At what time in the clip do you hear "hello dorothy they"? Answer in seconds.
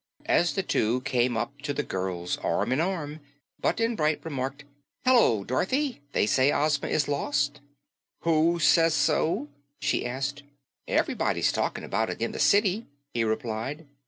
5.05-6.25